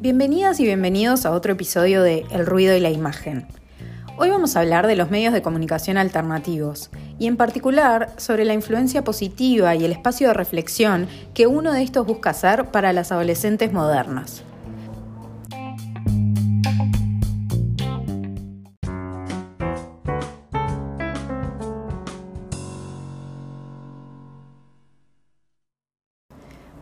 Bienvenidas 0.00 0.58
y 0.60 0.64
bienvenidos 0.64 1.26
a 1.26 1.32
otro 1.32 1.52
episodio 1.52 2.02
de 2.02 2.24
El 2.30 2.46
ruido 2.46 2.74
y 2.74 2.80
la 2.80 2.90
imagen. 2.90 3.46
Hoy 4.16 4.30
vamos 4.30 4.56
a 4.56 4.60
hablar 4.60 4.86
de 4.86 4.96
los 4.96 5.10
medios 5.10 5.32
de 5.32 5.42
comunicación 5.42 5.96
alternativos 5.96 6.90
y 7.18 7.26
en 7.26 7.36
particular 7.36 8.10
sobre 8.16 8.44
la 8.44 8.54
influencia 8.54 9.04
positiva 9.04 9.74
y 9.76 9.84
el 9.84 9.92
espacio 9.92 10.28
de 10.28 10.34
reflexión 10.34 11.08
que 11.34 11.46
uno 11.46 11.72
de 11.72 11.82
estos 11.82 12.06
busca 12.06 12.30
hacer 12.30 12.66
para 12.66 12.92
las 12.92 13.12
adolescentes 13.12 13.72
modernas. 13.72 14.44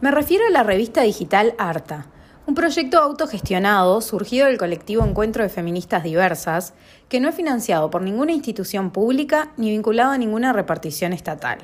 Me 0.02 0.10
refiero 0.10 0.44
a 0.46 0.50
la 0.50 0.62
revista 0.62 1.00
digital 1.00 1.54
Arta, 1.56 2.04
un 2.46 2.54
proyecto 2.54 2.98
autogestionado 2.98 4.02
surgido 4.02 4.46
del 4.46 4.58
colectivo 4.58 5.02
Encuentro 5.02 5.42
de 5.42 5.48
Feministas 5.48 6.04
Diversas, 6.04 6.74
que 7.08 7.18
no 7.18 7.30
es 7.30 7.34
financiado 7.34 7.88
por 7.88 8.02
ninguna 8.02 8.32
institución 8.32 8.90
pública 8.90 9.52
ni 9.56 9.70
vinculado 9.70 10.12
a 10.12 10.18
ninguna 10.18 10.52
repartición 10.52 11.14
estatal. 11.14 11.60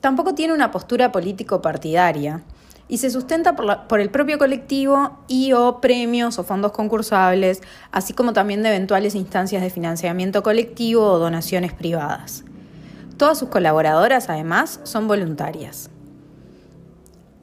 Tampoco 0.00 0.34
tiene 0.34 0.54
una 0.54 0.70
postura 0.70 1.12
político-partidaria 1.12 2.42
y 2.88 2.98
se 2.98 3.10
sustenta 3.10 3.54
por, 3.54 3.86
por, 3.86 4.00
el 4.00 4.08
propio 4.08 4.38
colectivo 4.38 5.18
y 5.28 5.52
o 5.52 5.82
premios 5.82 6.38
o 6.38 6.44
fondos 6.44 6.72
concursables, 6.72 7.60
así 7.92 8.14
como 8.14 8.32
también 8.32 8.62
de 8.62 8.70
eventuales 8.70 9.14
instancias 9.14 9.60
de 9.60 9.68
financiamiento 9.68 10.42
colectivo 10.42 11.04
o 11.04 11.18
donaciones 11.18 11.74
privadas. 11.74 12.44
Todas 13.18 13.38
sus 13.38 13.50
colaboradoras, 13.50 14.30
además, 14.30 14.80
son 14.84 15.06
voluntarias. 15.06 15.90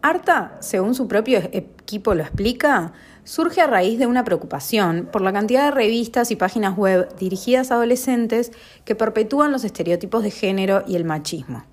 Arta, 0.06 0.58
según 0.60 0.96
su 0.96 1.08
propio 1.08 1.40
equipo 1.54 2.14
lo 2.14 2.24
explica, 2.24 2.92
surge 3.24 3.62
a 3.62 3.68
raíz 3.68 3.98
de 3.98 4.06
una 4.06 4.26
preocupación 4.26 5.08
por 5.10 5.22
la 5.22 5.32
cantidad 5.32 5.64
de 5.64 5.72
revistas 5.72 6.30
y 6.30 6.36
páginas 6.36 6.76
web 6.76 7.16
dirigidas 7.16 7.72
a 7.72 7.76
adolescentes 7.76 8.52
que 8.84 8.96
perpetúan 8.96 9.54
los 9.54 9.64
estereotipos 9.64 10.22
de 10.22 10.32
género 10.32 10.84
y 10.86 10.98
el 10.98 11.06
machismo. 11.06 11.64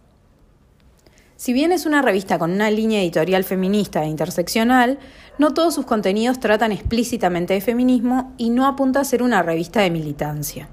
Si 1.34 1.52
bien 1.52 1.72
es 1.72 1.86
una 1.86 2.02
revista 2.02 2.38
con 2.38 2.52
una 2.52 2.70
línea 2.70 3.00
editorial 3.00 3.42
feminista 3.42 4.04
e 4.04 4.08
interseccional, 4.08 5.00
no 5.38 5.52
todos 5.52 5.74
sus 5.74 5.84
contenidos 5.84 6.38
tratan 6.38 6.70
explícitamente 6.70 7.54
de 7.54 7.60
feminismo 7.60 8.32
y 8.36 8.50
no 8.50 8.68
apunta 8.68 9.00
a 9.00 9.04
ser 9.04 9.24
una 9.24 9.42
revista 9.42 9.80
de 9.80 9.90
militancia. 9.90 10.68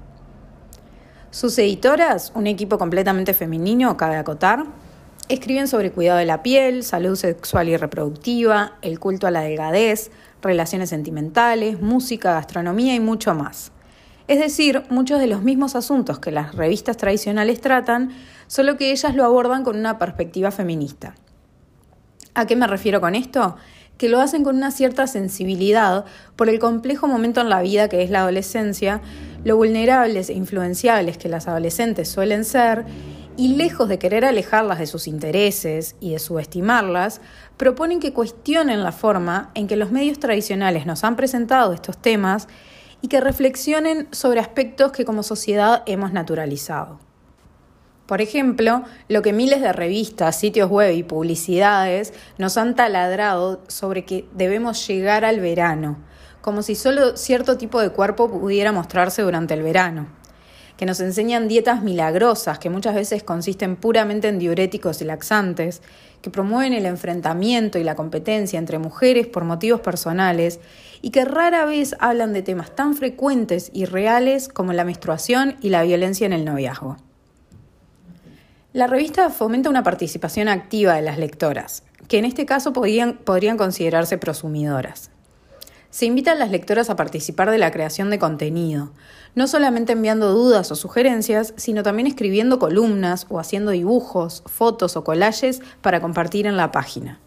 Sus 1.32 1.58
editoras, 1.58 2.30
un 2.36 2.46
equipo 2.46 2.78
completamente 2.78 3.34
femenino, 3.34 3.96
cabe 3.96 4.14
acotar, 4.14 4.64
Escriben 5.28 5.68
sobre 5.68 5.92
cuidado 5.92 6.18
de 6.18 6.24
la 6.24 6.42
piel, 6.42 6.82
salud 6.82 7.14
sexual 7.14 7.68
y 7.68 7.76
reproductiva, 7.76 8.78
el 8.80 8.98
culto 8.98 9.26
a 9.26 9.30
la 9.30 9.42
delgadez, 9.42 10.10
relaciones 10.40 10.88
sentimentales, 10.88 11.82
música, 11.82 12.32
gastronomía 12.32 12.94
y 12.94 13.00
mucho 13.00 13.34
más. 13.34 13.70
Es 14.26 14.38
decir, 14.38 14.84
muchos 14.88 15.20
de 15.20 15.26
los 15.26 15.42
mismos 15.42 15.76
asuntos 15.76 16.18
que 16.18 16.30
las 16.30 16.54
revistas 16.54 16.96
tradicionales 16.96 17.60
tratan, 17.60 18.10
solo 18.46 18.78
que 18.78 18.90
ellas 18.90 19.14
lo 19.14 19.22
abordan 19.26 19.64
con 19.64 19.76
una 19.76 19.98
perspectiva 19.98 20.50
feminista. 20.50 21.14
¿A 22.32 22.46
qué 22.46 22.56
me 22.56 22.66
refiero 22.66 23.02
con 23.02 23.14
esto? 23.14 23.56
Que 23.98 24.08
lo 24.08 24.20
hacen 24.20 24.44
con 24.44 24.56
una 24.56 24.70
cierta 24.70 25.06
sensibilidad 25.06 26.06
por 26.36 26.48
el 26.48 26.58
complejo 26.58 27.06
momento 27.06 27.42
en 27.42 27.50
la 27.50 27.60
vida 27.60 27.90
que 27.90 28.02
es 28.02 28.08
la 28.08 28.20
adolescencia, 28.20 29.02
lo 29.44 29.58
vulnerables 29.58 30.30
e 30.30 30.32
influenciables 30.32 31.18
que 31.18 31.28
las 31.28 31.48
adolescentes 31.48 32.08
suelen 32.08 32.46
ser 32.46 32.86
y 33.38 33.54
lejos 33.54 33.88
de 33.88 34.00
querer 34.00 34.24
alejarlas 34.24 34.80
de 34.80 34.88
sus 34.88 35.06
intereses 35.06 35.94
y 36.00 36.10
de 36.10 36.18
subestimarlas, 36.18 37.20
proponen 37.56 38.00
que 38.00 38.12
cuestionen 38.12 38.82
la 38.82 38.90
forma 38.90 39.52
en 39.54 39.68
que 39.68 39.76
los 39.76 39.92
medios 39.92 40.18
tradicionales 40.18 40.86
nos 40.86 41.04
han 41.04 41.14
presentado 41.14 41.72
estos 41.72 41.96
temas 41.96 42.48
y 43.00 43.06
que 43.06 43.20
reflexionen 43.20 44.08
sobre 44.10 44.40
aspectos 44.40 44.90
que 44.90 45.04
como 45.04 45.22
sociedad 45.22 45.84
hemos 45.86 46.12
naturalizado. 46.12 46.98
Por 48.06 48.20
ejemplo, 48.20 48.82
lo 49.06 49.22
que 49.22 49.32
miles 49.32 49.60
de 49.60 49.72
revistas, 49.72 50.36
sitios 50.36 50.68
web 50.68 50.92
y 50.96 51.04
publicidades 51.04 52.14
nos 52.38 52.56
han 52.56 52.74
taladrado 52.74 53.62
sobre 53.68 54.04
que 54.04 54.26
debemos 54.34 54.84
llegar 54.88 55.24
al 55.24 55.38
verano, 55.38 55.98
como 56.40 56.62
si 56.62 56.74
solo 56.74 57.16
cierto 57.16 57.56
tipo 57.56 57.80
de 57.80 57.90
cuerpo 57.90 58.28
pudiera 58.28 58.72
mostrarse 58.72 59.22
durante 59.22 59.54
el 59.54 59.62
verano 59.62 60.17
que 60.78 60.86
nos 60.86 61.00
enseñan 61.00 61.48
dietas 61.48 61.82
milagrosas 61.82 62.60
que 62.60 62.70
muchas 62.70 62.94
veces 62.94 63.24
consisten 63.24 63.74
puramente 63.74 64.28
en 64.28 64.38
diuréticos 64.38 65.02
y 65.02 65.04
laxantes, 65.04 65.82
que 66.22 66.30
promueven 66.30 66.72
el 66.72 66.86
enfrentamiento 66.86 67.78
y 67.78 67.84
la 67.84 67.96
competencia 67.96 68.60
entre 68.60 68.78
mujeres 68.78 69.26
por 69.26 69.44
motivos 69.44 69.80
personales 69.80 70.60
y 71.02 71.10
que 71.10 71.24
rara 71.24 71.64
vez 71.64 71.96
hablan 71.98 72.32
de 72.32 72.42
temas 72.42 72.74
tan 72.76 72.94
frecuentes 72.94 73.72
y 73.74 73.86
reales 73.86 74.48
como 74.48 74.72
la 74.72 74.84
menstruación 74.84 75.56
y 75.60 75.70
la 75.70 75.82
violencia 75.82 76.26
en 76.26 76.32
el 76.32 76.44
noviazgo. 76.44 76.96
La 78.72 78.86
revista 78.86 79.30
fomenta 79.30 79.68
una 79.68 79.82
participación 79.82 80.46
activa 80.46 80.94
de 80.94 81.02
las 81.02 81.18
lectoras, 81.18 81.82
que 82.06 82.18
en 82.18 82.24
este 82.24 82.46
caso 82.46 82.72
podrían, 82.72 83.18
podrían 83.18 83.56
considerarse 83.56 84.16
prosumidoras. 84.16 85.10
Se 85.90 86.04
invita 86.04 86.32
a 86.32 86.34
las 86.34 86.50
lectoras 86.50 86.90
a 86.90 86.96
participar 86.96 87.50
de 87.50 87.56
la 87.56 87.70
creación 87.70 88.10
de 88.10 88.18
contenido, 88.18 88.92
no 89.34 89.46
solamente 89.46 89.92
enviando 89.92 90.32
dudas 90.34 90.70
o 90.70 90.76
sugerencias, 90.76 91.54
sino 91.56 91.82
también 91.82 92.06
escribiendo 92.06 92.58
columnas 92.58 93.26
o 93.30 93.40
haciendo 93.40 93.70
dibujos, 93.70 94.42
fotos 94.44 94.96
o 94.96 95.04
collages 95.04 95.62
para 95.80 96.02
compartir 96.02 96.46
en 96.46 96.58
la 96.58 96.72
página. 96.72 97.20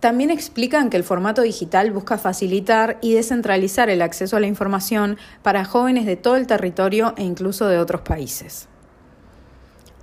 También 0.00 0.30
explican 0.30 0.90
que 0.90 0.96
el 0.98 1.02
formato 1.02 1.42
digital 1.42 1.90
busca 1.90 2.18
facilitar 2.18 2.98
y 3.00 3.14
descentralizar 3.14 3.88
el 3.88 4.02
acceso 4.02 4.36
a 4.36 4.40
la 4.40 4.46
información 4.46 5.16
para 5.42 5.64
jóvenes 5.64 6.04
de 6.04 6.16
todo 6.16 6.36
el 6.36 6.46
territorio 6.46 7.14
e 7.16 7.24
incluso 7.24 7.66
de 7.66 7.78
otros 7.78 8.02
países. 8.02 8.68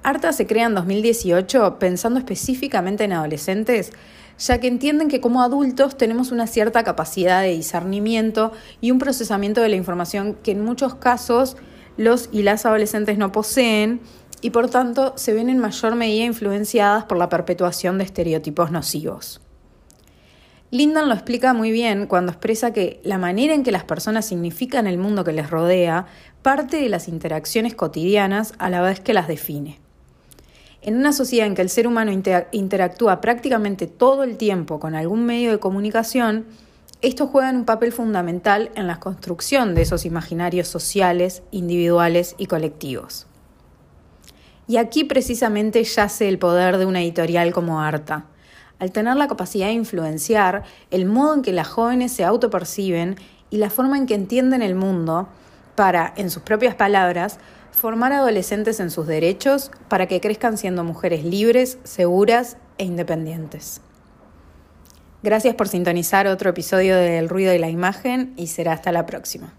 Arta 0.05 0.33
se 0.33 0.45
crea 0.45 0.67
en 0.67 0.75
2018 0.75 1.79
pensando 1.79 2.19
específicamente 2.19 3.05
en 3.05 3.13
adolescentes 3.13 3.91
ya 4.37 4.59
que 4.59 4.67
entienden 4.67 5.07
que 5.07 5.19
como 5.19 5.41
adultos 5.41 5.97
tenemos 5.97 6.31
una 6.31 6.45
cierta 6.45 6.83
capacidad 6.83 7.41
de 7.41 7.53
discernimiento 7.53 8.51
y 8.81 8.91
un 8.91 8.99
procesamiento 8.99 9.61
de 9.61 9.69
la 9.69 9.77
información 9.77 10.35
que 10.43 10.51
en 10.51 10.63
muchos 10.63 10.93
casos 10.93 11.57
los 11.97 12.29
y 12.31 12.43
las 12.43 12.67
adolescentes 12.67 13.17
no 13.17 13.31
poseen 13.31 13.99
y 14.41 14.51
por 14.51 14.69
tanto 14.69 15.13
se 15.15 15.33
ven 15.33 15.49
en 15.49 15.57
mayor 15.57 15.95
medida 15.95 16.25
influenciadas 16.25 17.05
por 17.05 17.17
la 17.17 17.29
perpetuación 17.29 17.97
de 17.97 18.03
estereotipos 18.03 18.69
nocivos. 18.69 19.41
Lindan 20.69 21.07
lo 21.07 21.15
explica 21.15 21.55
muy 21.55 21.71
bien 21.71 22.05
cuando 22.05 22.31
expresa 22.31 22.73
que 22.73 22.99
la 23.03 23.17
manera 23.17 23.55
en 23.55 23.63
que 23.63 23.71
las 23.71 23.85
personas 23.85 24.27
significan 24.27 24.85
el 24.85 24.99
mundo 24.99 25.23
que 25.23 25.33
les 25.33 25.49
rodea 25.49 26.05
parte 26.43 26.77
de 26.77 26.89
las 26.89 27.07
interacciones 27.07 27.73
cotidianas 27.73 28.53
a 28.59 28.69
la 28.69 28.81
vez 28.81 28.99
que 28.99 29.15
las 29.15 29.27
define. 29.27 29.83
En 30.85 30.97
una 30.97 31.13
sociedad 31.13 31.47
en 31.47 31.55
que 31.55 31.63
el 31.63 31.71
ser 31.71 31.87
humano 31.87 32.11
interactúa 32.51 33.19
prácticamente 33.19 33.87
todo 33.87 34.21
el 34.21 34.37
tiempo 34.37 34.79
con 34.79 34.93
algún 34.93 35.25
medio 35.25 35.49
de 35.49 35.57
comunicación, 35.57 36.45
estos 37.01 37.31
juegan 37.31 37.55
un 37.55 37.65
papel 37.65 37.91
fundamental 37.91 38.69
en 38.75 38.85
la 38.85 38.99
construcción 38.99 39.73
de 39.73 39.81
esos 39.81 40.05
imaginarios 40.05 40.67
sociales, 40.67 41.41
individuales 41.49 42.35
y 42.37 42.45
colectivos. 42.45 43.25
Y 44.67 44.77
aquí 44.77 45.05
precisamente 45.05 45.83
yace 45.83 46.29
el 46.29 46.37
poder 46.37 46.77
de 46.77 46.85
una 46.85 47.01
editorial 47.01 47.51
como 47.51 47.81
Arta. 47.81 48.27
Al 48.77 48.91
tener 48.91 49.15
la 49.15 49.27
capacidad 49.27 49.65
de 49.65 49.73
influenciar 49.73 50.65
el 50.91 51.07
modo 51.07 51.33
en 51.33 51.41
que 51.41 51.51
las 51.51 51.67
jóvenes 51.67 52.11
se 52.11 52.23
autoperciben 52.23 53.15
y 53.49 53.57
la 53.57 53.71
forma 53.71 53.97
en 53.97 54.05
que 54.05 54.13
entienden 54.13 54.61
el 54.61 54.75
mundo, 54.75 55.29
para, 55.73 56.13
en 56.15 56.29
sus 56.29 56.43
propias 56.43 56.75
palabras, 56.75 57.39
formar 57.75 58.13
adolescentes 58.13 58.79
en 58.79 58.89
sus 58.89 59.05
derechos 59.05 59.71
para 59.89 60.07
que 60.07 60.21
crezcan 60.21 60.57
siendo 60.57 60.83
mujeres 60.83 61.23
libres, 61.23 61.77
seguras 61.83 62.57
e 62.77 62.85
independientes. 62.85 63.81
Gracias 65.21 65.55
por 65.55 65.67
sintonizar 65.67 66.27
otro 66.27 66.49
episodio 66.51 66.95
de 66.95 67.17
El 67.17 67.29
ruido 67.29 67.51
de 67.51 67.59
la 67.59 67.69
imagen 67.69 68.33
y 68.37 68.47
será 68.47 68.73
hasta 68.73 68.91
la 68.91 69.05
próxima. 69.05 69.53